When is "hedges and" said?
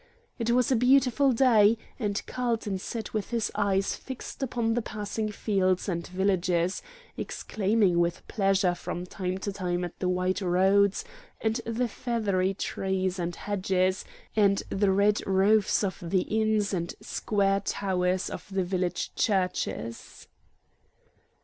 13.35-14.63